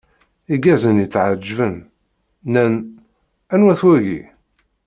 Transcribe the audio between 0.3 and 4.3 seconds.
Irgazen-nni tɛeǧǧben, nnan: Anwa-t wagi?